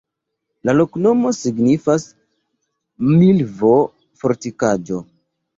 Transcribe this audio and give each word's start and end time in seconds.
La 0.69 0.73
loknomo 0.77 1.33
signifas: 1.39 2.07
milvo-fortikaĵo. 3.11 5.03